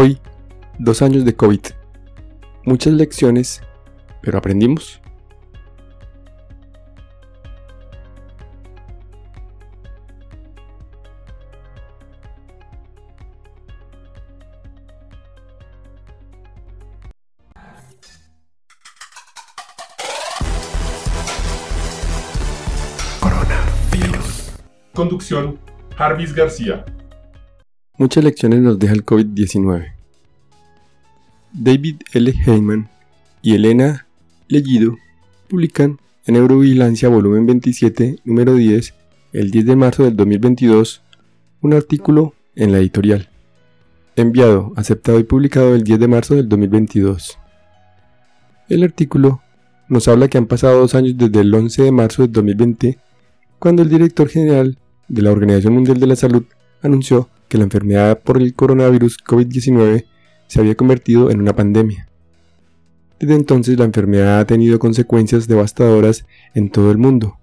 Hoy, 0.00 0.18
dos 0.78 1.02
años 1.02 1.26
de 1.26 1.36
COVID. 1.36 1.60
Muchas 2.64 2.94
lecciones, 2.94 3.60
pero 4.22 4.38
aprendimos. 4.38 4.98
Coronavirus. 23.20 24.52
Conducción, 24.94 25.58
Jarvis 25.94 26.32
García. 26.32 26.86
Muchas 28.00 28.24
lecciones 28.24 28.60
nos 28.60 28.78
deja 28.78 28.94
el 28.94 29.04
COVID-19. 29.04 29.92
David 31.52 31.96
L. 32.14 32.32
Heyman 32.46 32.88
y 33.42 33.54
Elena 33.54 34.06
Legido 34.48 34.96
publican 35.48 35.98
en 36.24 36.36
Eurovigilancia 36.36 37.10
volumen 37.10 37.44
27, 37.44 38.20
número 38.24 38.54
10, 38.54 38.94
el 39.34 39.50
10 39.50 39.66
de 39.66 39.76
marzo 39.76 40.04
del 40.04 40.16
2022, 40.16 41.02
un 41.60 41.74
artículo 41.74 42.32
en 42.56 42.72
la 42.72 42.78
editorial. 42.78 43.28
Enviado, 44.16 44.72
aceptado 44.76 45.20
y 45.20 45.24
publicado 45.24 45.74
el 45.74 45.84
10 45.84 46.00
de 46.00 46.08
marzo 46.08 46.34
del 46.36 46.48
2022. 46.48 47.36
El 48.70 48.82
artículo 48.82 49.42
nos 49.90 50.08
habla 50.08 50.28
que 50.28 50.38
han 50.38 50.46
pasado 50.46 50.80
dos 50.80 50.94
años 50.94 51.18
desde 51.18 51.40
el 51.40 51.54
11 51.54 51.82
de 51.82 51.92
marzo 51.92 52.22
del 52.22 52.32
2020, 52.32 52.98
cuando 53.58 53.82
el 53.82 53.90
director 53.90 54.26
general 54.26 54.78
de 55.06 55.20
la 55.20 55.32
Organización 55.32 55.74
Mundial 55.74 56.00
de 56.00 56.06
la 56.06 56.16
Salud 56.16 56.44
anunció 56.80 57.28
que 57.50 57.58
la 57.58 57.64
enfermedad 57.64 58.20
por 58.22 58.38
el 58.38 58.54
coronavirus 58.54 59.18
COVID-19 59.22 60.06
se 60.46 60.60
había 60.60 60.76
convertido 60.76 61.30
en 61.30 61.40
una 61.40 61.54
pandemia. 61.54 62.08
Desde 63.18 63.34
entonces 63.34 63.76
la 63.76 63.84
enfermedad 63.84 64.40
ha 64.40 64.46
tenido 64.46 64.78
consecuencias 64.78 65.46
devastadoras 65.48 66.24
en 66.54 66.70
todo 66.70 66.90
el 66.92 66.96
mundo, 66.96 67.38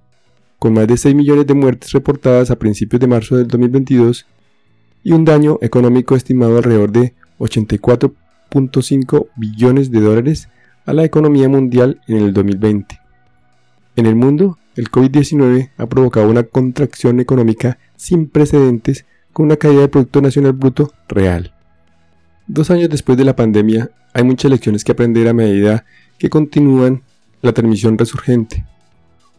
con 0.58 0.74
más 0.74 0.88
de 0.88 0.98
6 0.98 1.14
millones 1.14 1.46
de 1.46 1.54
muertes 1.54 1.92
reportadas 1.92 2.50
a 2.50 2.58
principios 2.58 3.00
de 3.02 3.08
marzo 3.08 3.36
del 3.36 3.48
2022 3.48 4.26
y 5.04 5.12
un 5.12 5.26
daño 5.26 5.60
económico 5.62 6.16
estimado 6.16 6.58
alrededor 6.58 6.92
de 6.92 7.14
84.5 7.40 9.28
billones 9.36 9.92
de 9.92 10.00
dólares 10.00 10.48
a 10.86 10.94
la 10.94 11.04
economía 11.04 11.50
mundial 11.50 12.02
en 12.08 12.18
el 12.18 12.34
2020. 12.34 12.98
En 13.98 14.06
el 14.06 14.16
mundo, 14.16 14.58
el 14.76 14.90
COVID-19 14.90 15.72
ha 15.76 15.86
provocado 15.86 16.30
una 16.30 16.44
contracción 16.44 17.20
económica 17.20 17.78
sin 17.98 18.30
precedentes 18.30 19.06
con 19.38 19.46
una 19.46 19.58
caída 19.58 19.82
del 19.82 19.92
Producto 19.92 20.20
Nacional 20.20 20.54
Bruto 20.54 20.92
real. 21.08 21.54
Dos 22.48 22.72
años 22.72 22.90
después 22.90 23.20
de 23.20 23.24
la 23.24 23.36
pandemia, 23.36 23.92
hay 24.12 24.24
muchas 24.24 24.50
lecciones 24.50 24.84
que 24.84 24.94
aprender 24.94 25.28
a 25.28 25.34
medida 25.34 25.86
que 26.18 26.28
continúan 26.28 27.04
la 27.44 27.54
transmisión 27.54 28.00
resurgente. 28.00 28.66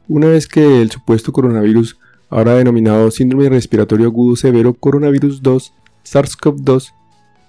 Una 0.06 0.28
vez 0.28 0.46
que 0.46 0.80
el 0.82 0.92
supuesto 0.92 1.32
coronavirus, 1.32 1.98
ahora 2.30 2.54
denominado 2.54 3.10
síndrome 3.10 3.48
respiratorio 3.48 4.06
agudo 4.06 4.36
severo 4.36 4.72
coronavirus 4.72 5.42
2, 5.42 5.72
SARS-CoV-2, 6.04 6.92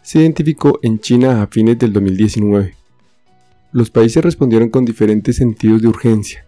se 0.02 0.18
identificó 0.18 0.80
en 0.82 1.00
China 1.00 1.44
a 1.44 1.46
fines 1.46 1.78
del 1.78 1.94
2019. 1.94 2.74
Los 3.74 3.92
países 3.92 4.24
respondieron 4.24 4.70
con 4.70 4.86
diferentes 4.86 5.36
sentidos 5.36 5.84
de 5.84 5.88
urgencia. 5.88 6.48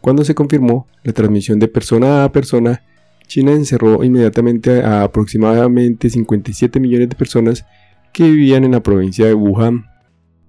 Cuando 0.00 0.24
se 0.24 0.36
confirmó 0.36 0.86
la 1.02 1.12
transmisión 1.12 1.58
de 1.58 1.66
persona 1.66 2.22
a 2.22 2.30
persona 2.30 2.84
China 3.26 3.52
encerró 3.52 4.04
inmediatamente 4.04 4.82
a 4.82 5.02
aproximadamente 5.02 6.10
57 6.10 6.80
millones 6.80 7.08
de 7.08 7.16
personas 7.16 7.64
que 8.12 8.24
vivían 8.24 8.64
en 8.64 8.72
la 8.72 8.82
provincia 8.82 9.26
de 9.26 9.34
Wuhan 9.34 9.86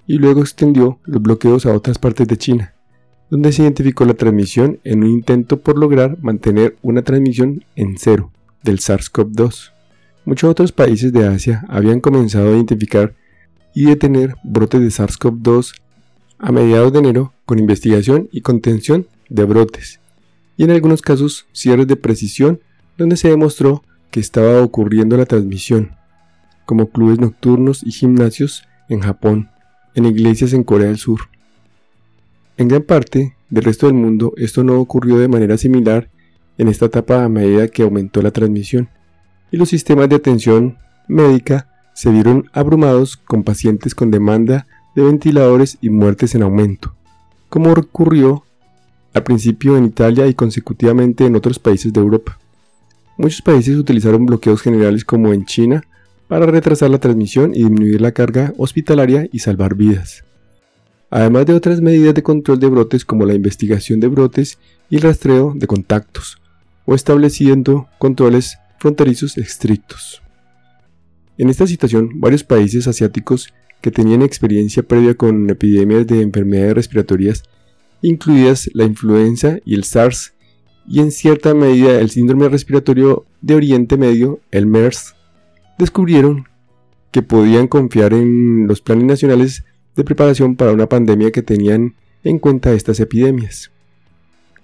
y 0.05 0.17
luego 0.17 0.41
extendió 0.41 0.99
los 1.05 1.21
bloqueos 1.21 1.65
a 1.65 1.73
otras 1.73 1.97
partes 1.97 2.27
de 2.27 2.37
China, 2.37 2.73
donde 3.29 3.51
se 3.51 3.63
identificó 3.63 4.05
la 4.05 4.15
transmisión 4.15 4.79
en 4.83 5.03
un 5.03 5.09
intento 5.09 5.61
por 5.61 5.77
lograr 5.77 6.17
mantener 6.21 6.75
una 6.81 7.01
transmisión 7.03 7.63
en 7.75 7.97
cero 7.97 8.31
del 8.63 8.79
SARS-CoV-2. 8.79 9.71
Muchos 10.25 10.49
otros 10.49 10.71
países 10.71 11.11
de 11.13 11.27
Asia 11.27 11.65
habían 11.69 11.99
comenzado 11.99 12.49
a 12.49 12.55
identificar 12.55 13.15
y 13.73 13.85
detener 13.85 14.35
brotes 14.43 14.81
de 14.81 14.87
SARS-CoV-2 14.87 15.73
a 16.39 16.51
mediados 16.51 16.91
de 16.91 16.99
enero 16.99 17.33
con 17.45 17.59
investigación 17.59 18.29
y 18.31 18.41
contención 18.41 19.07
de 19.29 19.45
brotes, 19.45 19.99
y 20.57 20.63
en 20.63 20.71
algunos 20.71 21.01
casos 21.01 21.47
cierres 21.53 21.87
de 21.87 21.95
precisión 21.95 22.59
donde 22.97 23.17
se 23.17 23.29
demostró 23.29 23.83
que 24.11 24.19
estaba 24.19 24.61
ocurriendo 24.61 25.17
la 25.17 25.25
transmisión, 25.25 25.95
como 26.65 26.89
clubes 26.89 27.19
nocturnos 27.19 27.83
y 27.83 27.91
gimnasios 27.91 28.63
en 28.89 29.01
Japón, 29.01 29.49
en 29.95 30.05
iglesias 30.05 30.53
en 30.53 30.63
Corea 30.63 30.87
del 30.87 30.97
Sur. 30.97 31.21
En 32.57 32.67
gran 32.67 32.83
parte 32.83 33.35
del 33.49 33.63
resto 33.63 33.87
del 33.87 33.95
mundo 33.95 34.33
esto 34.37 34.63
no 34.63 34.79
ocurrió 34.79 35.17
de 35.17 35.27
manera 35.27 35.57
similar 35.57 36.09
en 36.57 36.67
esta 36.67 36.85
etapa 36.85 37.23
a 37.23 37.29
medida 37.29 37.67
que 37.67 37.83
aumentó 37.83 38.21
la 38.21 38.31
transmisión, 38.31 38.89
y 39.51 39.57
los 39.57 39.69
sistemas 39.69 40.09
de 40.09 40.15
atención 40.15 40.77
médica 41.07 41.67
se 41.93 42.11
vieron 42.11 42.49
abrumados 42.53 43.17
con 43.17 43.43
pacientes 43.43 43.95
con 43.95 44.11
demanda 44.11 44.67
de 44.95 45.03
ventiladores 45.03 45.77
y 45.81 45.89
muertes 45.89 46.35
en 46.35 46.43
aumento, 46.43 46.95
como 47.49 47.71
ocurrió 47.71 48.43
al 49.13 49.23
principio 49.23 49.77
en 49.77 49.85
Italia 49.85 50.27
y 50.27 50.33
consecutivamente 50.33 51.25
en 51.25 51.35
otros 51.35 51.59
países 51.59 51.93
de 51.93 51.99
Europa. 51.99 52.39
Muchos 53.17 53.41
países 53.41 53.77
utilizaron 53.77 54.25
bloqueos 54.25 54.61
generales 54.61 55.05
como 55.05 55.33
en 55.33 55.45
China 55.45 55.83
para 56.27 56.45
retrasar 56.45 56.89
la 56.89 56.99
transmisión 56.99 57.53
y 57.53 57.59
disminuir 57.59 58.01
la 58.01 58.11
carga 58.11 58.53
hospitalaria 58.57 59.27
y 59.31 59.39
salvar 59.39 59.75
vidas. 59.75 60.23
Además 61.11 61.45
de 61.45 61.53
otras 61.53 61.79
medidas 61.79 62.15
de 62.15 62.23
control 62.23 62.59
de 62.59 62.67
brotes 62.67 63.05
como 63.05 63.25
la 63.25 63.35
investigación 63.35 63.99
de 63.99 64.07
brotes 64.07 64.57
y 64.89 64.95
el 64.95 65.03
rastreo 65.03 65.53
de 65.55 65.67
contactos, 65.67 66.41
o 66.85 66.95
estableciendo 66.95 67.87
controles 67.99 68.57
fronterizos 68.79 69.37
estrictos. 69.37 70.23
En 71.37 71.49
esta 71.49 71.67
situación, 71.67 72.09
varios 72.15 72.43
países 72.43 72.87
asiáticos 72.87 73.53
que 73.81 73.91
tenían 73.91 74.21
experiencia 74.21 74.81
previa 74.81 75.13
con 75.13 75.49
epidemias 75.49 76.07
de 76.07 76.21
enfermedades 76.21 76.73
respiratorias, 76.73 77.43
incluidas 78.01 78.69
la 78.73 78.85
influenza 78.85 79.59
y 79.65 79.75
el 79.75 79.83
SARS, 79.83 80.33
y 80.87 80.99
en 80.99 81.11
cierta 81.11 81.53
medida 81.53 81.99
el 81.99 82.09
síndrome 82.09 82.49
respiratorio 82.49 83.25
de 83.41 83.55
Oriente 83.55 83.97
Medio, 83.97 84.39
el 84.51 84.65
MERS, 84.65 85.15
descubrieron 85.77 86.47
que 87.11 87.21
podían 87.21 87.67
confiar 87.67 88.13
en 88.13 88.67
los 88.67 88.81
planes 88.81 89.05
nacionales 89.05 89.63
de 89.95 90.03
preparación 90.03 90.55
para 90.55 90.71
una 90.71 90.89
pandemia 90.89 91.31
que 91.31 91.43
tenían 91.43 91.95
en 92.23 92.39
cuenta 92.39 92.73
estas 92.73 92.99
epidemias. 92.99 93.71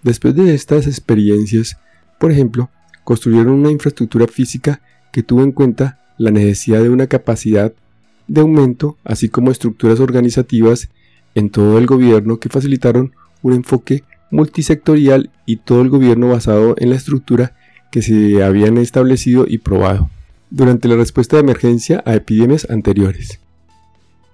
Después 0.02 0.36
de 0.36 0.54
estas 0.54 0.88
experiencias, 0.88 1.78
por 2.20 2.32
ejemplo, 2.32 2.70
construyeron 3.04 3.54
una 3.54 3.72
infraestructura 3.72 4.28
física 4.28 4.82
que 5.12 5.24
tuvo 5.24 5.44
en 5.44 5.52
cuenta 5.52 6.00
la 6.18 6.32
necesidad 6.32 6.82
de 6.82 6.90
una 6.90 7.08
capacidad 7.08 7.74
de 8.28 8.42
aumento, 8.42 8.98
así 9.04 9.30
como 9.30 9.52
estructuras 9.52 10.00
organizativas 10.00 10.90
en 11.36 11.50
todo 11.50 11.78
el 11.78 11.86
gobierno 11.86 12.40
que 12.40 12.50
facilitaron 12.50 13.14
un 13.42 13.54
enfoque 13.54 14.04
multisectorial 14.32 15.32
y 15.46 15.58
todo 15.58 15.82
el 15.82 15.90
gobierno 15.90 16.30
basado 16.30 16.76
en 16.78 16.90
la 16.90 16.96
estructura 16.96 17.56
que 17.92 18.02
se 18.02 18.44
habían 18.44 18.78
establecido 18.78 19.46
y 19.48 19.60
probado 19.60 20.10
durante 20.50 20.88
la 20.88 20.96
respuesta 20.96 21.36
de 21.36 21.42
emergencia 21.42 22.04
a 22.06 22.16
epidemias 22.16 22.68
anteriores. 22.70 23.40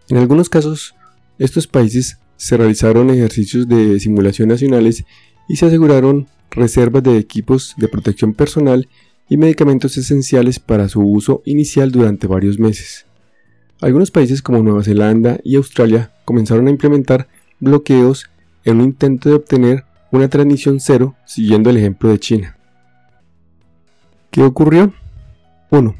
En 0.10 0.18
algunos 0.18 0.50
casos, 0.50 0.96
estos 1.40 1.68
países 1.68 2.20
se 2.38 2.58
realizaron 2.58 3.10
ejercicios 3.10 3.68
de 3.68 4.00
simulación 4.00 4.50
nacionales 4.50 5.06
y 5.48 5.56
se 5.56 5.66
aseguraron 5.66 6.28
reservas 6.52 7.04
de 7.04 7.18
equipos 7.18 7.74
de 7.78 7.88
protección 7.88 8.34
personal 8.34 8.88
y 9.30 9.38
medicamentos 9.38 9.98
esenciales 9.98 10.60
para 10.60 10.88
su 10.90 11.02
uso 11.02 11.42
inicial 11.46 11.92
durante 11.92 12.28
varios 12.28 12.60
meses. 12.60 13.06
Algunos 13.82 14.12
países 14.12 14.42
como 14.42 14.64
Nueva 14.64 14.84
Zelanda 14.84 15.40
y 15.44 15.56
Australia 15.56 16.14
comenzaron 16.24 16.68
a 16.68 16.72
implementar 16.72 17.28
bloqueos 17.60 18.30
en 18.64 18.78
un 18.78 18.86
intento 18.86 19.30
de 19.30 19.36
obtener 19.36 19.84
una 20.16 20.30
transmisión 20.30 20.80
cero 20.80 21.16
siguiendo 21.26 21.70
el 21.70 21.78
ejemplo 21.78 22.10
de 22.10 22.20
China. 22.20 22.58
¿Qué 24.32 24.42
ocurrió? 24.42 24.94
1. 25.72 25.96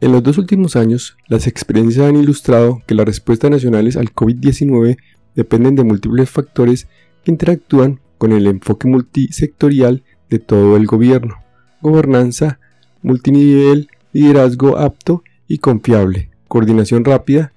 En 0.00 0.12
los 0.12 0.22
dos 0.22 0.38
últimos 0.38 0.76
años, 0.76 1.16
las 1.28 1.46
experiencias 1.46 2.06
han 2.06 2.16
ilustrado 2.16 2.82
que 2.86 2.94
las 2.94 3.06
respuestas 3.06 3.50
nacionales 3.50 3.96
al 3.96 4.12
COVID-19 4.12 4.98
dependen 5.34 5.76
de 5.76 5.84
múltiples 5.84 6.30
factores 6.30 6.88
que 7.24 7.30
interactúan 7.30 8.00
con 8.18 8.32
el 8.32 8.46
enfoque 8.46 8.88
multisectorial 8.88 10.02
de 10.30 10.38
todo 10.38 10.76
el 10.76 10.86
gobierno, 10.86 11.36
gobernanza, 11.80 12.58
multinivel, 13.02 13.88
liderazgo 14.12 14.78
apto 14.78 15.22
y 15.48 15.58
confiable, 15.58 16.30
coordinación 16.48 17.04
rápida, 17.04 17.52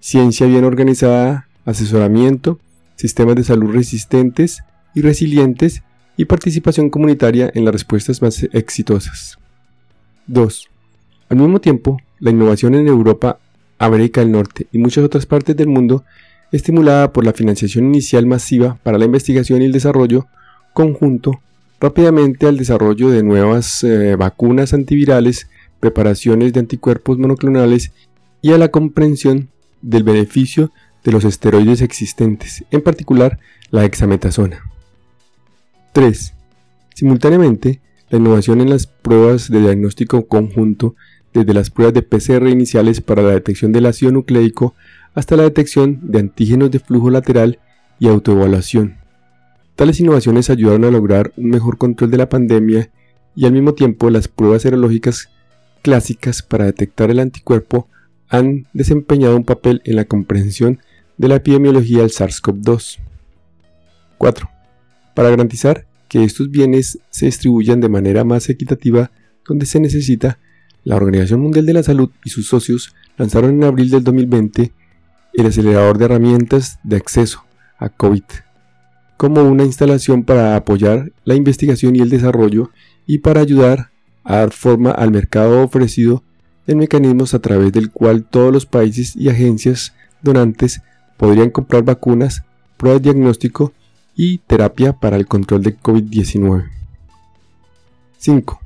ciencia 0.00 0.46
bien 0.46 0.64
organizada, 0.64 1.48
asesoramiento, 1.64 2.58
sistemas 2.96 3.36
de 3.36 3.44
salud 3.44 3.72
resistentes 3.72 4.62
y 4.94 5.02
resilientes 5.02 5.82
y 6.16 6.26
participación 6.26 6.90
comunitaria 6.90 7.50
en 7.54 7.64
las 7.64 7.72
respuestas 7.72 8.20
más 8.22 8.42
exitosas. 8.52 9.38
2. 10.26 10.68
Al 11.28 11.36
mismo 11.38 11.60
tiempo, 11.60 11.98
la 12.18 12.30
innovación 12.30 12.74
en 12.74 12.88
Europa 12.88 13.38
América 13.78 14.20
del 14.20 14.32
Norte 14.32 14.66
y 14.72 14.78
muchas 14.78 15.04
otras 15.04 15.26
partes 15.26 15.56
del 15.56 15.68
mundo, 15.68 16.04
estimulada 16.52 17.12
por 17.12 17.24
la 17.24 17.32
financiación 17.32 17.86
inicial 17.86 18.26
masiva 18.26 18.78
para 18.82 18.98
la 18.98 19.06
investigación 19.06 19.62
y 19.62 19.64
el 19.64 19.72
desarrollo 19.72 20.26
conjunto, 20.74 21.40
rápidamente 21.80 22.46
al 22.46 22.58
desarrollo 22.58 23.08
de 23.08 23.22
nuevas 23.22 23.82
eh, 23.82 24.16
vacunas 24.16 24.74
antivirales, 24.74 25.48
preparaciones 25.80 26.52
de 26.52 26.60
anticuerpos 26.60 27.18
monoclonales 27.18 27.92
y 28.42 28.52
a 28.52 28.58
la 28.58 28.68
comprensión 28.68 29.48
del 29.80 30.02
beneficio 30.02 30.70
de 31.02 31.12
los 31.12 31.24
esteroides 31.24 31.80
existentes, 31.80 32.64
en 32.70 32.82
particular 32.82 33.38
la 33.70 33.84
hexametasona. 33.84 34.69
3. 35.92 36.34
Simultáneamente, 36.94 37.80
la 38.10 38.18
innovación 38.18 38.60
en 38.60 38.70
las 38.70 38.86
pruebas 38.86 39.50
de 39.50 39.60
diagnóstico 39.60 40.26
conjunto, 40.26 40.94
desde 41.32 41.54
las 41.54 41.70
pruebas 41.70 41.94
de 41.94 42.02
PCR 42.02 42.48
iniciales 42.48 43.00
para 43.00 43.22
la 43.22 43.30
detección 43.30 43.72
del 43.72 43.86
ácido 43.86 44.12
nucleico 44.12 44.74
hasta 45.14 45.36
la 45.36 45.44
detección 45.44 46.00
de 46.02 46.18
antígenos 46.18 46.70
de 46.70 46.80
flujo 46.80 47.10
lateral 47.10 47.58
y 47.98 48.08
autoevaluación. 48.08 48.96
Tales 49.76 50.00
innovaciones 50.00 50.50
ayudaron 50.50 50.84
a 50.84 50.90
lograr 50.90 51.32
un 51.36 51.50
mejor 51.50 51.78
control 51.78 52.10
de 52.10 52.18
la 52.18 52.28
pandemia 52.28 52.90
y 53.36 53.46
al 53.46 53.52
mismo 53.52 53.74
tiempo 53.74 54.10
las 54.10 54.28
pruebas 54.28 54.62
serológicas 54.62 55.30
clásicas 55.82 56.42
para 56.42 56.66
detectar 56.66 57.10
el 57.10 57.20
anticuerpo 57.20 57.88
han 58.28 58.66
desempeñado 58.72 59.36
un 59.36 59.44
papel 59.44 59.82
en 59.84 59.96
la 59.96 60.04
comprensión 60.04 60.80
de 61.16 61.28
la 61.28 61.36
epidemiología 61.36 62.00
del 62.00 62.10
SARS-CoV-2. 62.10 62.98
4. 64.18 64.50
Para 65.14 65.30
garantizar 65.30 65.86
que 66.08 66.24
estos 66.24 66.50
bienes 66.50 66.98
se 67.10 67.26
distribuyan 67.26 67.80
de 67.80 67.88
manera 67.88 68.24
más 68.24 68.48
equitativa 68.48 69.10
donde 69.46 69.66
se 69.66 69.80
necesita, 69.80 70.38
la 70.84 70.96
Organización 70.96 71.40
Mundial 71.40 71.66
de 71.66 71.74
la 71.74 71.82
Salud 71.82 72.10
y 72.24 72.30
sus 72.30 72.48
socios 72.48 72.94
lanzaron 73.16 73.50
en 73.50 73.64
abril 73.64 73.90
del 73.90 74.04
2020 74.04 74.72
el 75.34 75.46
acelerador 75.46 75.98
de 75.98 76.06
herramientas 76.06 76.78
de 76.82 76.96
acceso 76.96 77.44
a 77.78 77.88
COVID 77.88 78.22
como 79.20 79.42
una 79.42 79.64
instalación 79.64 80.24
para 80.24 80.56
apoyar 80.56 81.12
la 81.26 81.34
investigación 81.34 81.94
y 81.94 81.98
el 81.98 82.08
desarrollo 82.08 82.70
y 83.06 83.18
para 83.18 83.42
ayudar 83.42 83.90
a 84.24 84.36
dar 84.36 84.50
forma 84.50 84.92
al 84.92 85.10
mercado 85.10 85.62
ofrecido 85.62 86.24
en 86.66 86.78
mecanismos 86.78 87.34
a 87.34 87.38
través 87.40 87.70
del 87.70 87.90
cual 87.90 88.24
todos 88.24 88.50
los 88.50 88.64
países 88.64 89.14
y 89.16 89.28
agencias 89.28 89.92
donantes 90.22 90.80
podrían 91.18 91.50
comprar 91.50 91.82
vacunas, 91.82 92.44
pruebas 92.78 93.02
de 93.02 93.12
diagnóstico 93.12 93.74
y 94.22 94.36
terapia 94.36 94.92
para 94.92 95.16
el 95.16 95.26
control 95.26 95.62
de 95.62 95.78
COVID-19. 95.78 96.68
5. 98.18 98.60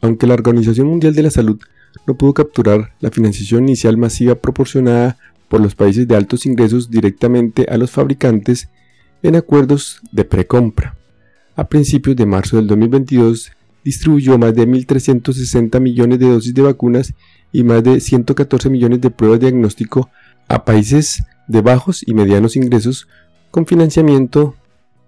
Aunque 0.00 0.26
la 0.26 0.34
Organización 0.34 0.88
Mundial 0.88 1.14
de 1.14 1.22
la 1.22 1.30
Salud 1.30 1.60
no 2.08 2.16
pudo 2.16 2.34
capturar 2.34 2.92
la 2.98 3.12
financiación 3.12 3.68
inicial 3.68 3.96
masiva 3.96 4.34
proporcionada 4.34 5.16
por 5.46 5.60
los 5.60 5.76
países 5.76 6.08
de 6.08 6.16
altos 6.16 6.44
ingresos 6.44 6.90
directamente 6.90 7.66
a 7.70 7.76
los 7.76 7.92
fabricantes 7.92 8.68
en 9.22 9.36
acuerdos 9.36 10.00
de 10.10 10.24
precompra. 10.24 10.96
A 11.54 11.68
principios 11.68 12.16
de 12.16 12.26
marzo 12.26 12.56
del 12.56 12.66
2022 12.66 13.52
distribuyó 13.84 14.38
más 14.38 14.56
de 14.56 14.66
1.360 14.66 15.78
millones 15.78 16.18
de 16.18 16.30
dosis 16.30 16.52
de 16.52 16.62
vacunas 16.62 17.14
y 17.52 17.62
más 17.62 17.84
de 17.84 18.00
114 18.00 18.68
millones 18.68 19.00
de 19.00 19.10
pruebas 19.10 19.38
de 19.38 19.52
diagnóstico 19.52 20.10
a 20.48 20.64
países 20.64 21.22
de 21.46 21.60
bajos 21.60 22.02
y 22.04 22.12
medianos 22.12 22.56
ingresos 22.56 23.06
con 23.52 23.66
financiamiento 23.66 24.56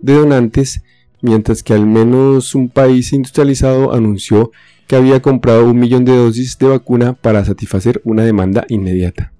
de 0.02 0.14
donantes, 0.14 0.82
mientras 1.22 1.62
que 1.62 1.72
al 1.72 1.86
menos 1.86 2.54
un 2.54 2.68
país 2.68 3.12
industrializado 3.12 3.94
anunció 3.94 4.52
que 4.86 4.96
había 4.96 5.22
comprado 5.22 5.64
un 5.64 5.78
millón 5.78 6.04
de 6.04 6.16
dosis 6.16 6.58
de 6.58 6.66
vacuna 6.68 7.14
para 7.14 7.44
satisfacer 7.44 8.02
una 8.04 8.24
demanda 8.24 8.66
inmediata. 8.68 9.32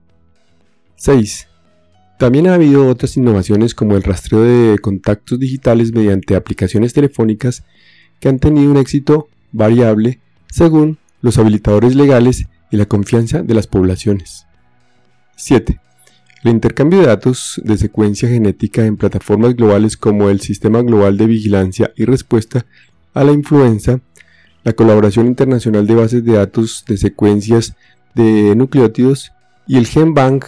6. 0.97 1.49
También 2.19 2.47
ha 2.47 2.55
habido 2.55 2.89
otras 2.89 3.17
innovaciones 3.17 3.75
como 3.75 3.97
el 3.97 4.05
rastreo 4.05 4.43
de 4.43 4.79
contactos 4.79 5.41
digitales 5.41 5.93
mediante 5.93 6.37
aplicaciones 6.37 6.93
telefónicas 6.93 7.65
que 8.21 8.29
han 8.29 8.39
tenido 8.39 8.71
un 8.71 8.77
éxito 8.77 9.29
variable 9.51 10.21
según 10.49 10.99
los 11.21 11.39
habilitadores 11.39 11.97
legales 11.97 12.47
y 12.71 12.77
la 12.77 12.87
confianza 12.87 13.43
de 13.43 13.55
las 13.55 13.67
poblaciones. 13.67 14.47
7. 15.37 15.81
El 16.43 16.51
intercambio 16.51 16.99
de 16.99 17.07
datos 17.07 17.61
de 17.65 17.79
secuencia 17.79 18.29
genética 18.29 18.85
en 18.85 18.97
plataformas 18.97 19.55
globales 19.55 19.97
como 19.97 20.29
el 20.29 20.41
Sistema 20.41 20.83
Global 20.83 21.17
de 21.17 21.27
Vigilancia 21.27 21.93
y 21.95 22.05
Respuesta 22.05 22.67
a 23.15 23.23
la 23.23 23.31
Influenza, 23.31 24.01
la 24.65 24.73
colaboración 24.73 25.29
internacional 25.29 25.87
de 25.87 25.95
bases 25.95 26.25
de 26.25 26.33
datos 26.33 26.85
de 26.89 26.97
secuencias 26.97 27.77
de 28.17 28.57
nucleótidos 28.57 29.31
y 29.69 29.77
el 29.77 29.87
GenBank 29.87 30.45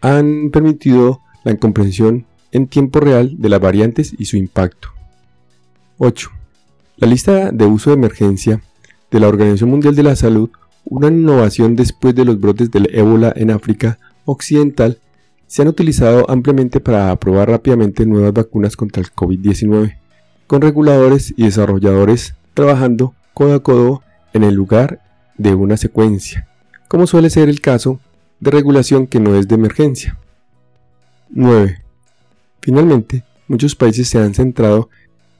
han 0.00 0.48
permitido 0.50 1.20
la 1.44 1.54
comprensión 1.56 2.24
en 2.50 2.66
tiempo 2.66 3.00
real 3.00 3.34
de 3.36 3.50
las 3.50 3.60
variantes 3.60 4.14
y 4.18 4.24
su 4.24 4.38
impacto. 4.38 4.88
8. 5.98 6.30
La 6.96 7.06
lista 7.06 7.50
de 7.52 7.66
uso 7.66 7.90
de 7.90 7.96
emergencia 7.96 8.62
de 9.10 9.20
la 9.20 9.28
Organización 9.28 9.68
Mundial 9.68 9.94
de 9.94 10.02
la 10.02 10.16
Salud, 10.16 10.48
una 10.86 11.08
innovación 11.08 11.76
después 11.76 12.14
de 12.14 12.24
los 12.24 12.40
brotes 12.40 12.70
del 12.70 12.88
ébola 12.94 13.34
en 13.36 13.50
África 13.50 13.98
Occidental, 14.24 14.98
se 15.50 15.62
han 15.62 15.68
utilizado 15.68 16.30
ampliamente 16.30 16.78
para 16.78 17.10
aprobar 17.10 17.50
rápidamente 17.50 18.06
nuevas 18.06 18.32
vacunas 18.32 18.76
contra 18.76 19.02
el 19.02 19.12
COVID-19, 19.12 19.98
con 20.46 20.62
reguladores 20.62 21.34
y 21.36 21.42
desarrolladores 21.42 22.36
trabajando 22.54 23.16
codo 23.34 23.54
a 23.54 23.60
codo 23.60 24.02
en 24.32 24.44
el 24.44 24.54
lugar 24.54 25.00
de 25.36 25.56
una 25.56 25.76
secuencia, 25.76 26.46
como 26.86 27.08
suele 27.08 27.30
ser 27.30 27.48
el 27.48 27.60
caso 27.60 27.98
de 28.38 28.52
regulación 28.52 29.08
que 29.08 29.18
no 29.18 29.34
es 29.34 29.48
de 29.48 29.56
emergencia. 29.56 30.16
9. 31.30 31.82
Finalmente, 32.60 33.24
muchos 33.48 33.74
países 33.74 34.06
se 34.06 34.18
han 34.18 34.34
centrado 34.34 34.88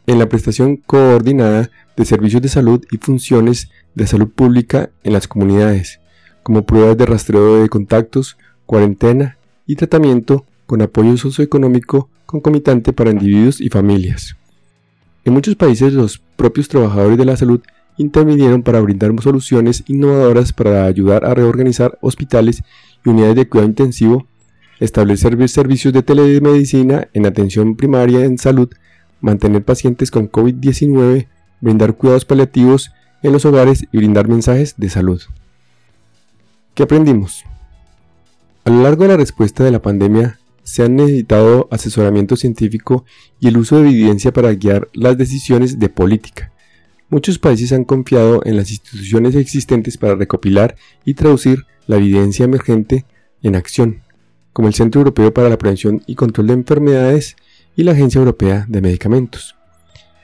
en 0.09 0.19
la 0.19 0.29
prestación 0.29 0.77
coordinada 0.77 1.71
de 1.97 2.05
servicios 2.05 2.43
de 2.43 2.49
salud 2.49 2.85
y 2.91 2.97
funciones 2.97 3.71
de 3.95 4.09
salud 4.09 4.29
pública 4.29 4.91
en 5.05 5.13
las 5.13 5.29
comunidades, 5.29 6.01
como 6.43 6.67
pruebas 6.67 6.97
de 6.97 7.07
rastreo 7.07 7.63
de 7.63 7.69
contactos, 7.69 8.37
cuarentena 8.67 9.37
y 9.71 9.77
tratamiento 9.77 10.45
con 10.67 10.83
apoyo 10.83 11.17
socioeconómico 11.17 12.09
concomitante 12.27 12.93
para 12.93 13.13
individuos 13.13 13.61
y 13.61 13.69
familias. 13.69 14.37
En 15.25 15.33
muchos 15.33 15.55
países 15.55 15.93
los 15.93 16.19
propios 16.19 16.69
trabajadores 16.69 17.17
de 17.17 17.25
la 17.25 17.37
salud 17.37 17.61
intervinieron 17.97 18.65
para 18.65 18.81
brindar 18.81 19.13
soluciones 19.23 19.85
innovadoras 19.87 20.53
para 20.53 20.87
ayudar 20.87 21.25
a 21.25 21.35
reorganizar 21.35 21.97
hospitales 22.01 22.65
y 23.05 23.11
unidades 23.11 23.37
de 23.37 23.49
cuidado 23.49 23.69
intensivo, 23.69 24.27
establecer 24.81 25.49
servicios 25.49 25.95
de 25.95 26.03
telemedicina 26.03 27.07
en 27.13 27.27
atención 27.27 27.77
primaria 27.77 28.25
en 28.25 28.39
salud, 28.39 28.71
mantener 29.21 29.65
pacientes 29.65 30.11
con 30.11 30.29
COVID-19, 30.29 31.29
brindar 31.61 31.95
cuidados 31.95 32.25
paliativos 32.25 32.91
en 33.23 33.31
los 33.31 33.45
hogares 33.45 33.85
y 33.93 33.99
brindar 33.99 34.27
mensajes 34.27 34.75
de 34.77 34.91
salud. 34.91 35.23
¿Qué 36.75 36.83
aprendimos? 36.83 37.45
A 38.71 38.73
lo 38.73 38.85
largo 38.85 39.03
de 39.03 39.09
la 39.09 39.17
respuesta 39.17 39.65
de 39.65 39.73
la 39.73 39.83
pandemia, 39.83 40.39
se 40.63 40.85
han 40.85 40.95
necesitado 40.95 41.67
asesoramiento 41.73 42.37
científico 42.37 43.05
y 43.41 43.49
el 43.49 43.57
uso 43.57 43.81
de 43.81 43.91
evidencia 43.91 44.33
para 44.33 44.53
guiar 44.53 44.87
las 44.95 45.19
decisiones 45.19 45.81
de 45.81 45.89
política. 45.89 46.53
Muchos 47.09 47.41
países 47.41 47.73
han 47.73 47.83
confiado 47.83 48.43
en 48.45 48.57
las 48.57 48.71
instituciones 48.71 49.35
existentes 49.35 49.99
para 49.99 50.15
recopilar 50.15 50.77
y 51.05 51.15
traducir 51.15 51.67
la 51.89 51.97
evidencia 51.97 52.45
emergente 52.45 53.07
en 53.43 53.57
acción, 53.57 54.03
como 54.53 54.69
el 54.69 54.75
Centro 54.75 55.01
Europeo 55.01 55.35
para 55.35 55.49
la 55.49 55.59
Prevención 55.59 56.05
y 56.07 56.15
Control 56.15 56.47
de 56.47 56.53
Enfermedades 56.53 57.35
y 57.75 57.83
la 57.83 57.91
Agencia 57.91 58.21
Europea 58.21 58.67
de 58.69 58.81
Medicamentos, 58.81 59.57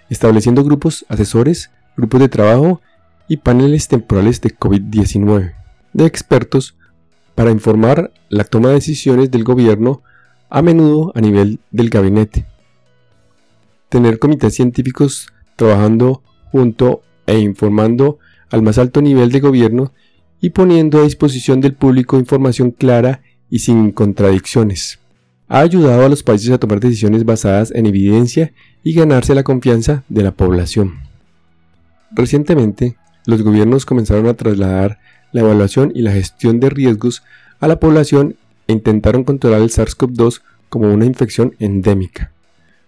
estableciendo 0.08 0.62
grupos 0.62 1.04
asesores, 1.08 1.72
grupos 1.96 2.20
de 2.20 2.28
trabajo 2.28 2.80
y 3.26 3.38
paneles 3.38 3.88
temporales 3.88 4.40
de 4.40 4.56
COVID-19 4.56 5.52
de 5.94 6.06
expertos 6.06 6.76
para 7.36 7.52
informar 7.52 8.10
la 8.28 8.42
toma 8.42 8.70
de 8.70 8.74
decisiones 8.74 9.30
del 9.30 9.44
gobierno 9.44 10.02
a 10.50 10.62
menudo 10.62 11.12
a 11.14 11.20
nivel 11.20 11.60
del 11.70 11.90
gabinete. 11.90 12.46
Tener 13.88 14.18
comités 14.18 14.54
científicos 14.54 15.28
trabajando 15.54 16.22
junto 16.50 17.02
e 17.26 17.38
informando 17.38 18.18
al 18.50 18.62
más 18.62 18.78
alto 18.78 19.02
nivel 19.02 19.30
de 19.30 19.40
gobierno 19.40 19.92
y 20.40 20.50
poniendo 20.50 20.98
a 20.98 21.04
disposición 21.04 21.60
del 21.60 21.74
público 21.74 22.18
información 22.18 22.70
clara 22.70 23.22
y 23.50 23.60
sin 23.60 23.92
contradicciones. 23.92 24.98
Ha 25.48 25.60
ayudado 25.60 26.06
a 26.06 26.08
los 26.08 26.22
países 26.22 26.50
a 26.50 26.58
tomar 26.58 26.80
decisiones 26.80 27.24
basadas 27.24 27.70
en 27.70 27.86
evidencia 27.86 28.52
y 28.82 28.94
ganarse 28.94 29.34
la 29.34 29.44
confianza 29.44 30.04
de 30.08 30.22
la 30.22 30.32
población. 30.32 30.94
Recientemente, 32.12 32.96
los 33.26 33.42
gobiernos 33.42 33.84
comenzaron 33.84 34.26
a 34.26 34.34
trasladar 34.34 34.98
la 35.36 35.42
evaluación 35.42 35.92
y 35.94 36.00
la 36.00 36.12
gestión 36.12 36.60
de 36.60 36.70
riesgos 36.70 37.22
a 37.60 37.68
la 37.68 37.78
población 37.78 38.36
e 38.66 38.72
intentaron 38.72 39.22
controlar 39.22 39.60
el 39.60 39.70
SARS-CoV-2 39.70 40.40
como 40.68 40.92
una 40.92 41.04
infección 41.04 41.54
endémica, 41.58 42.32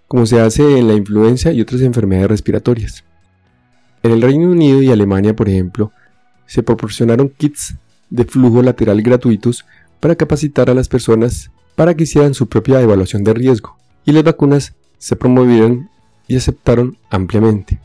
como 0.08 0.26
se 0.26 0.40
hace 0.40 0.78
en 0.78 0.88
la 0.88 0.94
influenza 0.94 1.52
y 1.52 1.60
otras 1.60 1.82
enfermedades 1.82 2.30
respiratorias. 2.30 3.04
En 4.02 4.12
el 4.12 4.22
Reino 4.22 4.50
Unido 4.50 4.82
y 4.82 4.90
Alemania, 4.90 5.36
por 5.36 5.48
ejemplo, 5.48 5.92
se 6.46 6.62
proporcionaron 6.62 7.28
kits 7.28 7.76
de 8.08 8.24
flujo 8.24 8.62
lateral 8.62 9.02
gratuitos 9.02 9.66
para 10.00 10.16
capacitar 10.16 10.70
a 10.70 10.74
las 10.74 10.88
personas 10.88 11.50
para 11.74 11.94
que 11.94 12.04
hicieran 12.04 12.32
su 12.32 12.48
propia 12.48 12.80
evaluación 12.80 13.24
de 13.24 13.34
riesgo 13.34 13.76
y 14.06 14.12
las 14.12 14.24
vacunas 14.24 14.74
se 14.96 15.16
promovieron 15.16 15.90
y 16.26 16.36
aceptaron 16.36 16.96
ampliamente. 17.10 17.78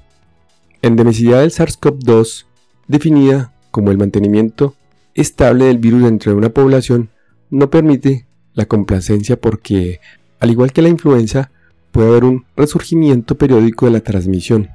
Endemicidad 0.82 1.42
del 1.42 1.52
SARS-CoV-2, 1.52 2.46
definida 2.88 3.53
como 3.74 3.90
el 3.90 3.98
mantenimiento 3.98 4.76
estable 5.16 5.66
del 5.66 5.80
virus 5.80 6.04
dentro 6.04 6.32
de 6.32 6.38
una 6.38 6.50
población, 6.50 7.10
no 7.50 7.72
permite 7.72 8.28
la 8.54 8.68
complacencia 8.68 9.36
porque, 9.36 10.00
al 10.40 10.52
igual 10.52 10.72
que 10.72 10.84
la 10.84 10.90
influenza, 10.90 11.50
puede 11.92 12.10
haber 12.10 12.24
un 12.24 12.46
resurgimiento 12.56 13.36
periódico 13.36 13.88
de 13.88 13.94
la 13.94 14.02
transmisión, 14.02 14.70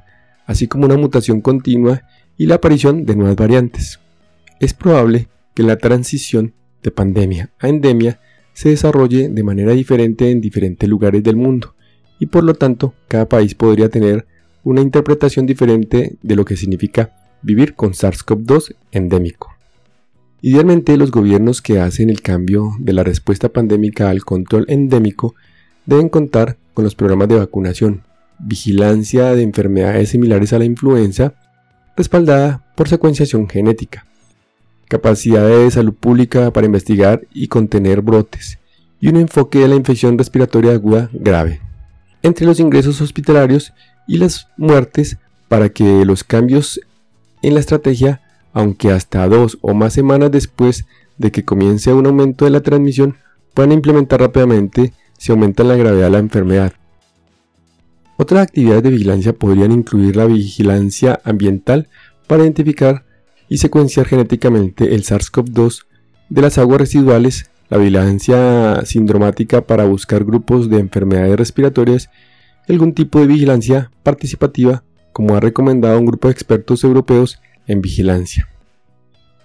así 0.47 0.67
como 0.67 0.87
una 0.87 0.97
mutación 0.97 1.40
continua 1.43 2.02
y 2.37 2.47
la 2.47 2.57
aparición 2.57 3.07
de 3.07 3.14
nuevas 3.14 3.37
variantes. 3.37 4.00
Es 4.59 4.75
probable 4.75 5.28
que 5.55 5.62
la 5.62 5.76
transición 5.76 6.55
de 6.83 6.90
pandemia 6.90 7.50
a 7.61 7.69
endemia 7.69 8.19
se 8.52 8.71
desarrolle 8.71 9.28
de 9.28 9.43
manera 9.45 9.75
diferente 9.75 10.33
en 10.33 10.40
diferentes 10.40 10.88
lugares 10.88 11.23
del 11.23 11.37
mundo, 11.37 11.76
y 12.19 12.26
por 12.26 12.43
lo 12.43 12.55
tanto 12.55 12.95
cada 13.07 13.28
país 13.28 13.55
podría 13.55 13.90
tener 13.90 14.26
una 14.64 14.81
interpretación 14.81 15.47
diferente 15.47 16.17
de 16.21 16.35
lo 16.35 16.45
que 16.45 16.57
significa 16.57 17.12
vivir 17.42 17.75
con 17.75 17.92
SARS-CoV-2 17.92 18.75
endémico. 18.92 19.54
Idealmente 20.40 20.97
los 20.97 21.11
gobiernos 21.11 21.62
que 21.62 21.80
hacen 21.80 22.11
el 22.11 22.23
cambio 22.23 22.73
de 22.78 22.92
la 22.92 23.02
respuesta 23.02 23.49
pandémica 23.49 24.11
al 24.11 24.25
control 24.25 24.64
endémico 24.68 25.35
deben 25.87 26.09
contar 26.09 26.57
con 26.75 26.85
los 26.85 26.95
programas 26.95 27.28
de 27.28 27.37
vacunación, 27.37 28.02
vigilancia 28.38 29.35
de 29.35 29.42
enfermedades 29.42 30.11
similares 30.11 30.52
a 30.52 30.59
la 30.59 30.64
influenza, 30.64 31.35
respaldada 31.97 32.64
por 32.76 32.88
secuenciación 32.88 33.49
genética, 33.49 34.07
capacidad 34.88 35.49
de 35.49 35.71
salud 35.71 35.95
pública 35.95 36.52
para 36.52 36.66
investigar 36.66 37.26
y 37.35 37.49
contener 37.49 38.00
brotes, 38.00 38.59
y 39.00 39.09
un 39.09 39.16
enfoque 39.16 39.59
de 39.59 39.68
la 39.68 39.75
infección 39.75 40.16
respiratoria 40.16 40.73
aguda 40.73 41.11
grave 41.12 41.61
entre 42.23 42.47
los 42.47 42.61
ingresos 42.61 43.00
hospitalarios 43.00 43.73
y 44.07 44.18
las 44.18 44.49
muertes 44.57 45.18
para 45.49 45.68
que 45.68 46.04
los 46.04 46.25
cambios 46.25 46.80
en 47.42 47.54
la 47.54 47.61
estrategia, 47.61 48.21
aunque 48.52 48.90
hasta 48.90 49.26
dos 49.28 49.59
o 49.61 49.75
más 49.75 49.92
semanas 49.92 50.30
después 50.30 50.85
de 51.16 51.30
que 51.33 51.45
comience 51.45 51.92
un 51.92 52.07
aumento 52.07 52.45
de 52.45 52.50
la 52.50 52.61
transmisión, 52.61 53.16
puedan 53.54 53.73
implementar 53.73 54.21
rápidamente 54.21 54.92
si 55.18 55.33
aumenta 55.33 55.64
la 55.64 55.76
gravedad 55.76 56.07
de 56.07 56.11
la 56.11 56.18
enfermedad. 56.18 56.73
Otras 58.16 58.42
actividades 58.42 58.83
de 58.83 58.90
vigilancia 58.90 59.33
podrían 59.33 59.73
incluir 59.73 60.16
la 60.16 60.26
vigilancia 60.26 61.21
ambiental 61.25 61.88
para 62.26 62.42
identificar 62.42 63.04
y 63.49 63.59
secuenciar 63.59 64.07
genéticamente 64.07 64.95
el 64.95 65.04
SARS-CoV-2 65.04 65.85
de 66.28 66.42
las 66.42 66.59
aguas 66.59 66.80
residuales 66.80 67.50
la 67.68 67.76
vigilancia 67.76 68.83
sindromática 68.85 69.66
para 69.66 69.85
buscar 69.85 70.25
grupos 70.25 70.71
de 70.71 70.78
enfermedades 70.78 71.37
respiratorias 71.37 72.09
algún 72.68 72.92
tipo 72.92 73.21
de 73.21 73.26
vigilancia 73.26 73.90
participativa, 74.02 74.85
como 75.12 75.35
ha 75.35 75.41
recomendado 75.41 75.99
un 75.99 76.07
grupo 76.07 76.29
de 76.29 76.33
expertos 76.33 76.85
europeos 76.85 77.41
en 77.67 77.81
vigilancia. 77.81 78.49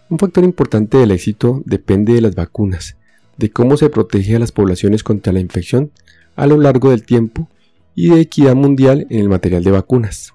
Un 0.09 0.19
factor 0.19 0.43
importante 0.43 0.97
del 0.97 1.11
éxito 1.11 1.61
depende 1.65 2.13
de 2.13 2.21
las 2.21 2.35
vacunas, 2.35 2.97
de 3.37 3.49
cómo 3.51 3.77
se 3.77 3.89
protege 3.89 4.35
a 4.35 4.39
las 4.39 4.51
poblaciones 4.51 5.03
contra 5.03 5.33
la 5.33 5.39
infección 5.39 5.91
a 6.35 6.47
lo 6.47 6.57
largo 6.57 6.89
del 6.89 7.03
tiempo 7.03 7.49
y 7.95 8.09
de 8.09 8.21
equidad 8.21 8.55
mundial 8.55 9.07
en 9.09 9.19
el 9.19 9.29
material 9.29 9.63
de 9.63 9.71
vacunas. 9.71 10.33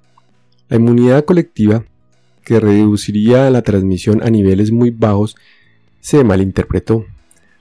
La 0.69 0.77
inmunidad 0.77 1.25
colectiva, 1.25 1.85
que 2.45 2.61
reduciría 2.61 3.51
la 3.51 3.63
transmisión 3.63 4.23
a 4.23 4.31
niveles 4.31 4.73
muy 4.73 4.91
bajos, 4.91 5.37
se 6.01 6.25
malinterpretó 6.25 7.05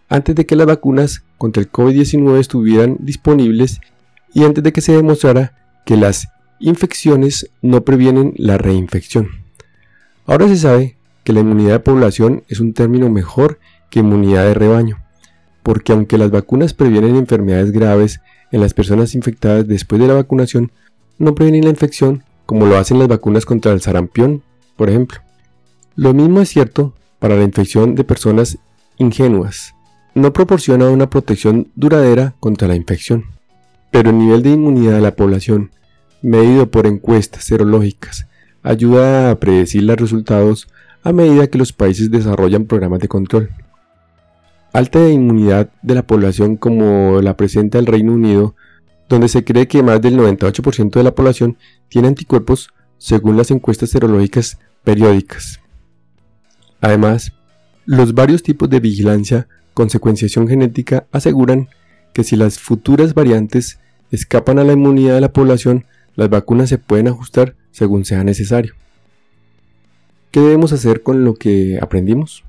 antes 0.09 0.35
de 0.35 0.45
que 0.45 0.55
las 0.55 0.67
vacunas 0.67 1.23
contra 1.37 1.61
el 1.61 1.71
COVID-19 1.71 2.39
estuvieran 2.39 2.97
disponibles 2.99 3.81
y 4.33 4.43
antes 4.43 4.63
de 4.63 4.71
que 4.71 4.81
se 4.81 4.93
demostrara 4.93 5.53
que 5.85 5.97
las 5.97 6.27
infecciones 6.59 7.49
no 7.61 7.83
previenen 7.83 8.33
la 8.37 8.57
reinfección. 8.57 9.29
Ahora 10.25 10.47
se 10.47 10.57
sabe 10.57 10.97
que 11.23 11.33
la 11.33 11.41
inmunidad 11.41 11.73
de 11.73 11.79
población 11.79 12.43
es 12.47 12.59
un 12.59 12.73
término 12.73 13.09
mejor 13.09 13.59
que 13.89 13.99
inmunidad 13.99 14.45
de 14.45 14.53
rebaño, 14.53 15.03
porque 15.63 15.93
aunque 15.93 16.17
las 16.17 16.31
vacunas 16.31 16.73
previenen 16.73 17.15
enfermedades 17.15 17.71
graves 17.71 18.21
en 18.51 18.61
las 18.61 18.73
personas 18.73 19.15
infectadas 19.15 19.67
después 19.67 20.01
de 20.01 20.07
la 20.07 20.13
vacunación, 20.13 20.71
no 21.17 21.35
previenen 21.35 21.65
la 21.65 21.69
infección 21.69 22.23
como 22.45 22.65
lo 22.65 22.77
hacen 22.77 22.99
las 22.99 23.07
vacunas 23.07 23.45
contra 23.45 23.73
el 23.73 23.81
sarampión, 23.81 24.41
por 24.75 24.89
ejemplo. 24.89 25.19
Lo 25.95 26.13
mismo 26.13 26.41
es 26.41 26.49
cierto 26.49 26.93
para 27.19 27.35
la 27.35 27.43
infección 27.43 27.95
de 27.95 28.03
personas 28.03 28.57
ingenuas, 28.97 29.73
no 30.17 30.33
proporciona 30.33 30.89
una 30.89 31.11
protección 31.11 31.67
duradera 31.75 32.33
contra 32.39 32.67
la 32.67 32.75
infección, 32.75 33.25
pero 33.91 34.09
el 34.09 34.17
nivel 34.17 34.41
de 34.41 34.49
inmunidad 34.49 34.93
de 34.93 35.01
la 35.01 35.15
población, 35.15 35.69
medido 36.21 36.69
por 36.69 36.87
encuestas 36.87 37.43
serológicas, 37.43 38.27
ayuda 38.63 39.31
a 39.31 39.39
predecir 39.39 39.83
los 39.83 39.97
resultados 39.97 40.67
a 41.03 41.13
medida 41.13 41.47
que 41.47 41.57
los 41.57 41.73
países 41.73 42.11
desarrollan 42.11 42.65
programas 42.65 42.99
de 42.99 43.07
control. 43.07 43.49
Alta 44.73 45.07
inmunidad 45.07 45.69
de 45.81 45.95
la 45.95 46.05
población 46.05 46.57
como 46.57 47.21
la 47.21 47.37
presenta 47.37 47.79
el 47.79 47.85
Reino 47.85 48.13
Unido, 48.13 48.55
donde 49.07 49.29
se 49.29 49.43
cree 49.43 49.67
que 49.67 49.83
más 49.83 50.01
del 50.01 50.17
98% 50.17 50.91
de 50.91 51.03
la 51.03 51.15
población 51.15 51.57
tiene 51.87 52.09
anticuerpos 52.09 52.69
según 52.97 53.37
las 53.37 53.51
encuestas 53.51 53.89
serológicas 53.89 54.59
periódicas. 54.83 55.61
Además, 56.81 57.31
los 57.85 58.13
varios 58.13 58.43
tipos 58.43 58.69
de 58.69 58.79
vigilancia 58.79 59.47
con 59.73 59.89
secuenciación 59.89 60.47
genética 60.47 61.07
aseguran 61.11 61.69
que 62.13 62.23
si 62.23 62.35
las 62.35 62.59
futuras 62.59 63.13
variantes 63.13 63.79
escapan 64.11 64.59
a 64.59 64.63
la 64.63 64.73
inmunidad 64.73 65.15
de 65.15 65.21
la 65.21 65.33
población, 65.33 65.85
las 66.17 66.29
vacunas 66.29 66.67
se 66.67 66.79
pueden 66.79 67.07
ajustar 67.07 67.55
según 67.71 68.03
sea 68.03 68.23
necesario. 68.25 68.73
¿Qué 70.31 70.41
debemos 70.41 70.73
hacer 70.73 71.03
con 71.03 71.23
lo 71.23 71.35
que 71.35 71.79
aprendimos? 71.81 72.43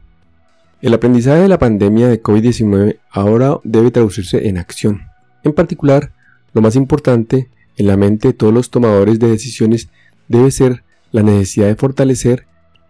El 0.80 0.94
aprendizaje 0.94 1.42
de 1.42 1.48
la 1.48 1.58
pandemia 1.58 2.08
de 2.08 2.22
COVID-19 2.22 2.98
ahora 3.10 3.58
debe 3.64 3.90
traducirse 3.90 4.48
en 4.48 4.58
acción. 4.58 5.02
En 5.44 5.52
particular, 5.52 6.12
lo 6.54 6.62
más 6.62 6.76
importante 6.76 7.48
en 7.76 7.86
la 7.86 7.96
mente 7.96 8.28
de 8.28 8.34
todos 8.34 8.54
los 8.54 8.70
tomadores 8.70 9.18
de 9.18 9.28
decisiones 9.28 9.88
debe 10.28 10.50
ser 10.50 10.82
la 11.12 11.22
necesidad 11.22 11.66
de 11.66 11.76
fortalecer 11.76 12.46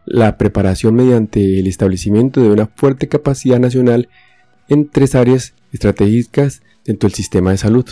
la 0.06 0.38
preparación 0.38 0.94
mediante 0.94 1.58
el 1.58 1.66
establecimiento 1.66 2.40
de 2.40 2.50
una 2.50 2.66
fuerte 2.66 3.08
capacidad 3.08 3.58
nacional 3.58 4.08
en 4.68 4.88
tres 4.88 5.14
áreas 5.14 5.54
estratégicas 5.72 6.62
dentro 6.84 7.08
del 7.08 7.14
sistema 7.14 7.50
de 7.50 7.58
salud. 7.58 7.86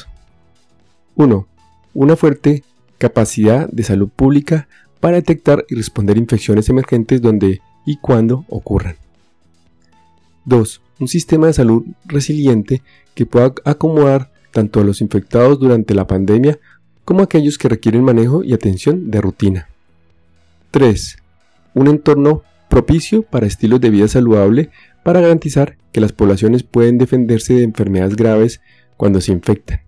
1. 1.17 1.47
Una 1.95 2.17
fuerte 2.17 2.63
capacidad 2.99 3.69
de 3.69 3.83
salud 3.83 4.09
pública 4.09 4.69
para 5.01 5.17
detectar 5.17 5.65
y 5.69 5.75
responder 5.75 6.17
infecciones 6.17 6.69
emergentes 6.69 7.21
donde 7.21 7.61
y 7.85 7.99
cuando 7.99 8.45
ocurran. 8.49 8.97
2. 10.45 10.81
Un 11.01 11.09
sistema 11.09 11.47
de 11.47 11.53
salud 11.53 11.85
resiliente 12.05 12.83
que 13.15 13.27
pueda 13.27 13.53
acomodar 13.65 14.31
tanto 14.53 14.81
a 14.81 14.85
los 14.85 15.01
infectados 15.01 15.59
durante 15.59 15.95
la 15.95 16.07
pandemia 16.07 16.59
como 17.05 17.21
a 17.21 17.25
aquellos 17.25 17.59
que 17.59 17.69
requieren 17.69 18.05
manejo 18.05 18.43
y 18.43 18.53
atención 18.53 19.11
de 19.11 19.21
rutina. 19.21 19.69
3. 20.71 21.17
Un 21.75 21.89
entorno 21.89 22.43
propicio 22.69 23.23
para 23.23 23.47
estilos 23.47 23.81
de 23.81 23.91
vida 23.91 24.09
saludable 24.09 24.71
para 25.05 25.21
garantizar 25.21 25.77
que 25.93 26.01
las 26.01 26.13
poblaciones 26.13 26.63
pueden 26.63 26.99
defenderse 26.99 27.55
de 27.55 27.63
enfermedades 27.63 28.17
graves 28.17 28.61
cuando 28.97 29.21
se 29.21 29.33
infectan. 29.33 29.81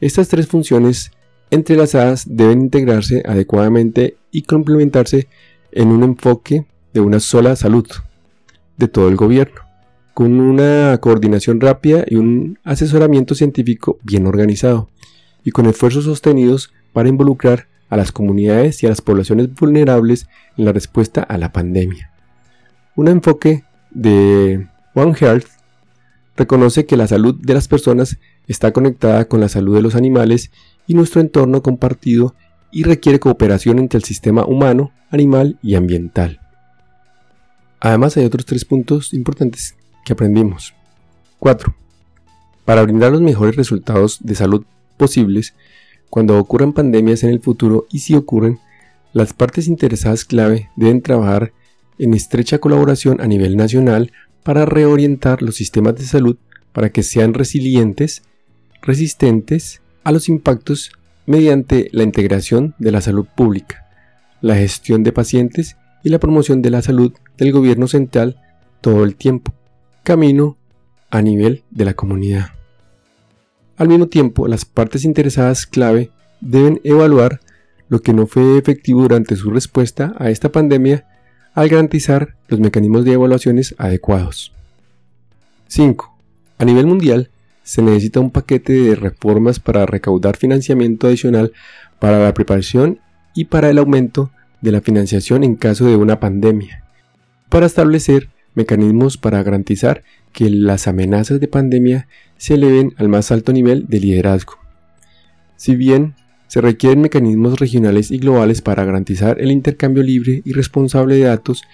Estas 0.00 0.28
tres 0.28 0.46
funciones 0.46 1.10
entrelazadas 1.50 2.24
deben 2.28 2.62
integrarse 2.62 3.22
adecuadamente 3.26 4.16
y 4.30 4.42
complementarse 4.42 5.28
en 5.72 5.88
un 5.88 6.02
enfoque 6.02 6.66
de 6.92 7.00
una 7.00 7.20
sola 7.20 7.56
salud 7.56 7.86
de 8.76 8.88
todo 8.88 9.08
el 9.08 9.16
gobierno, 9.16 9.60
con 10.14 10.40
una 10.40 10.98
coordinación 11.00 11.60
rápida 11.60 12.04
y 12.06 12.16
un 12.16 12.58
asesoramiento 12.64 13.34
científico 13.34 13.98
bien 14.02 14.26
organizado, 14.26 14.88
y 15.44 15.50
con 15.50 15.66
esfuerzos 15.66 16.04
sostenidos 16.04 16.72
para 16.92 17.08
involucrar 17.08 17.68
a 17.88 17.96
las 17.96 18.12
comunidades 18.12 18.82
y 18.82 18.86
a 18.86 18.90
las 18.90 19.00
poblaciones 19.00 19.54
vulnerables 19.54 20.28
en 20.56 20.64
la 20.64 20.72
respuesta 20.72 21.22
a 21.22 21.38
la 21.38 21.52
pandemia. 21.52 22.12
Un 22.96 23.08
enfoque 23.08 23.64
de 23.90 24.66
One 24.94 25.14
Health 25.18 25.46
reconoce 26.36 26.86
que 26.86 26.96
la 26.96 27.06
salud 27.06 27.34
de 27.40 27.54
las 27.54 27.68
personas 27.68 28.18
está 28.46 28.72
conectada 28.72 29.26
con 29.26 29.40
la 29.40 29.48
salud 29.48 29.74
de 29.74 29.82
los 29.82 29.94
animales 29.94 30.50
y 30.88 30.94
nuestro 30.94 31.20
entorno 31.20 31.62
compartido 31.62 32.34
y 32.72 32.82
requiere 32.82 33.20
cooperación 33.20 33.78
entre 33.78 33.98
el 33.98 34.04
sistema 34.04 34.44
humano, 34.44 34.90
animal 35.10 35.58
y 35.62 35.76
ambiental. 35.76 36.40
Además 37.78 38.16
hay 38.16 38.24
otros 38.24 38.44
tres 38.44 38.64
puntos 38.64 39.14
importantes 39.14 39.76
que 40.04 40.14
aprendimos. 40.14 40.74
4. 41.38 41.72
Para 42.64 42.82
brindar 42.82 43.12
los 43.12 43.20
mejores 43.20 43.54
resultados 43.54 44.18
de 44.20 44.34
salud 44.34 44.64
posibles, 44.96 45.54
cuando 46.10 46.38
ocurran 46.38 46.72
pandemias 46.72 47.22
en 47.22 47.30
el 47.30 47.40
futuro 47.40 47.86
y 47.90 48.00
si 48.00 48.14
ocurren, 48.14 48.58
las 49.12 49.32
partes 49.32 49.68
interesadas 49.68 50.24
clave 50.24 50.70
deben 50.76 51.02
trabajar 51.02 51.52
en 51.98 52.14
estrecha 52.14 52.58
colaboración 52.58 53.20
a 53.20 53.26
nivel 53.26 53.56
nacional 53.56 54.12
para 54.42 54.64
reorientar 54.64 55.42
los 55.42 55.56
sistemas 55.56 55.96
de 55.96 56.04
salud 56.04 56.36
para 56.72 56.90
que 56.90 57.02
sean 57.02 57.34
resilientes, 57.34 58.22
resistentes 58.82 59.80
a 60.08 60.12
los 60.12 60.30
impactos 60.30 60.90
mediante 61.26 61.90
la 61.92 62.02
integración 62.02 62.74
de 62.78 62.92
la 62.92 63.02
salud 63.02 63.26
pública, 63.26 63.84
la 64.40 64.54
gestión 64.54 65.02
de 65.02 65.12
pacientes 65.12 65.76
y 66.02 66.08
la 66.08 66.18
promoción 66.18 66.62
de 66.62 66.70
la 66.70 66.80
salud 66.80 67.12
del 67.36 67.52
gobierno 67.52 67.88
central 67.88 68.40
todo 68.80 69.04
el 69.04 69.16
tiempo, 69.16 69.52
camino 70.04 70.56
a 71.10 71.20
nivel 71.20 71.62
de 71.70 71.84
la 71.84 71.92
comunidad. 71.92 72.52
Al 73.76 73.88
mismo 73.88 74.06
tiempo, 74.06 74.48
las 74.48 74.64
partes 74.64 75.04
interesadas 75.04 75.66
clave 75.66 76.10
deben 76.40 76.80
evaluar 76.84 77.40
lo 77.90 78.00
que 78.00 78.14
no 78.14 78.26
fue 78.26 78.56
efectivo 78.56 79.02
durante 79.02 79.36
su 79.36 79.50
respuesta 79.50 80.14
a 80.16 80.30
esta 80.30 80.50
pandemia 80.50 81.04
al 81.52 81.68
garantizar 81.68 82.34
los 82.48 82.60
mecanismos 82.60 83.04
de 83.04 83.12
evaluaciones 83.12 83.74
adecuados. 83.76 84.54
5. 85.66 86.16
A 86.56 86.64
nivel 86.64 86.86
mundial, 86.86 87.30
se 87.68 87.82
necesita 87.82 88.18
un 88.18 88.30
paquete 88.30 88.72
de 88.72 88.94
reformas 88.94 89.60
para 89.60 89.84
recaudar 89.84 90.38
financiamiento 90.38 91.06
adicional 91.06 91.52
para 91.98 92.18
la 92.18 92.32
preparación 92.32 92.98
y 93.34 93.44
para 93.44 93.68
el 93.68 93.76
aumento 93.76 94.30
de 94.62 94.72
la 94.72 94.80
financiación 94.80 95.44
en 95.44 95.54
caso 95.54 95.84
de 95.84 95.94
una 95.94 96.18
pandemia, 96.18 96.82
para 97.50 97.66
establecer 97.66 98.30
mecanismos 98.54 99.18
para 99.18 99.42
garantizar 99.42 100.02
que 100.32 100.48
las 100.48 100.88
amenazas 100.88 101.40
de 101.40 101.48
pandemia 101.48 102.08
se 102.38 102.54
eleven 102.54 102.94
al 102.96 103.10
más 103.10 103.30
alto 103.30 103.52
nivel 103.52 103.86
de 103.86 104.00
liderazgo. 104.00 104.54
Si 105.56 105.76
bien 105.76 106.14
se 106.46 106.62
requieren 106.62 107.02
mecanismos 107.02 107.60
regionales 107.60 108.10
y 108.10 108.16
globales 108.16 108.62
para 108.62 108.86
garantizar 108.86 109.42
el 109.42 109.52
intercambio 109.52 110.02
libre 110.02 110.40
y 110.42 110.54
responsable 110.54 111.16
de 111.16 111.24
datos 111.24 111.64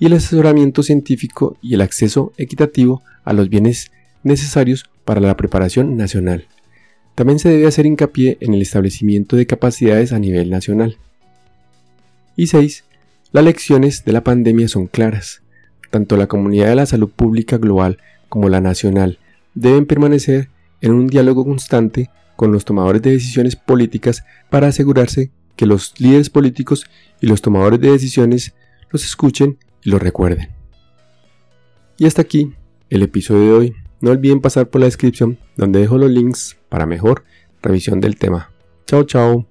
y 0.00 0.06
el 0.06 0.14
asesoramiento 0.14 0.82
científico 0.82 1.56
y 1.62 1.74
el 1.74 1.80
acceso 1.80 2.32
equitativo 2.38 3.04
a 3.22 3.32
los 3.32 3.48
bienes 3.48 3.92
necesarios 4.24 4.90
para 5.08 5.22
la 5.22 5.38
preparación 5.38 5.96
nacional. 5.96 6.48
También 7.14 7.38
se 7.38 7.48
debe 7.48 7.66
hacer 7.66 7.86
hincapié 7.86 8.36
en 8.42 8.52
el 8.52 8.60
establecimiento 8.60 9.36
de 9.36 9.46
capacidades 9.46 10.12
a 10.12 10.18
nivel 10.18 10.50
nacional. 10.50 10.98
Y 12.36 12.48
6. 12.48 12.84
Las 13.32 13.42
lecciones 13.42 14.04
de 14.04 14.12
la 14.12 14.22
pandemia 14.22 14.68
son 14.68 14.86
claras. 14.86 15.40
Tanto 15.90 16.18
la 16.18 16.26
comunidad 16.26 16.66
de 16.68 16.74
la 16.74 16.84
salud 16.84 17.08
pública 17.08 17.56
global 17.56 17.96
como 18.28 18.50
la 18.50 18.60
nacional 18.60 19.18
deben 19.54 19.86
permanecer 19.86 20.50
en 20.82 20.92
un 20.92 21.06
diálogo 21.06 21.42
constante 21.42 22.10
con 22.36 22.52
los 22.52 22.66
tomadores 22.66 23.00
de 23.00 23.12
decisiones 23.12 23.56
políticas 23.56 24.24
para 24.50 24.66
asegurarse 24.66 25.30
que 25.56 25.64
los 25.64 25.98
líderes 25.98 26.28
políticos 26.28 26.84
y 27.22 27.28
los 27.28 27.40
tomadores 27.40 27.80
de 27.80 27.92
decisiones 27.92 28.52
los 28.90 29.06
escuchen 29.06 29.56
y 29.82 29.88
los 29.88 30.02
recuerden. 30.02 30.50
Y 31.96 32.04
hasta 32.04 32.20
aquí 32.20 32.52
el 32.90 33.02
episodio 33.02 33.44
de 33.44 33.52
hoy. 33.52 33.87
No 34.00 34.10
olviden 34.10 34.40
pasar 34.40 34.68
por 34.68 34.80
la 34.80 34.86
descripción 34.86 35.38
donde 35.56 35.80
dejo 35.80 35.98
los 35.98 36.10
links 36.10 36.56
para 36.68 36.86
mejor 36.86 37.24
revisión 37.62 38.00
del 38.00 38.16
tema. 38.16 38.50
Chao, 38.86 39.04
chao. 39.04 39.46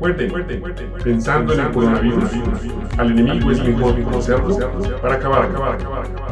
Recuerden, 0.00 0.62
pensando 1.04 1.52
en 1.52 1.60
el 1.60 1.72
coronavirus, 1.72 2.30
al 2.96 3.10
enemigo 3.10 3.50
es 3.50 3.62
mejor 3.62 4.02
conocerlo 4.02 4.56
para 5.02 5.16
acabar, 5.16 5.44
acabar, 5.44 5.74
acabar, 5.74 6.06
acabar. 6.06 6.29